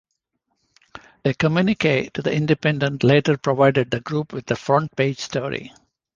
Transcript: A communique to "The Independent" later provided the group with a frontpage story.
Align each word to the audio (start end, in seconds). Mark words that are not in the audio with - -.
A 1.23 1.35
communique 1.35 2.09
to 2.13 2.23
"The 2.23 2.33
Independent" 2.33 3.03
later 3.03 3.37
provided 3.37 3.91
the 3.91 3.99
group 3.99 4.33
with 4.33 4.49
a 4.49 4.55
frontpage 4.55 5.19
story. 5.19 5.71